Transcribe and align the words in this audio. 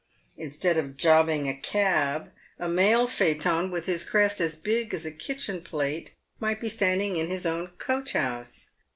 Instead 0.35 0.77
of 0.77 0.97
jobbing 0.97 1.47
a 1.47 1.53
cab, 1.55 2.31
a 2.57 2.67
mail 2.67 3.05
phaeton, 3.05 3.69
with 3.69 3.85
his 3.85 4.03
crest 4.03 4.41
as 4.41 4.55
big 4.55 4.95
as 4.95 5.05
a 5.05 5.11
kitchen 5.11 5.61
plate, 5.61 6.15
might 6.39 6.59
be 6.59 6.69
standing 6.69 7.17
in 7.17 7.27
his 7.29 7.45
own 7.45 7.67
coach 7.77 8.13
house. 8.13 8.71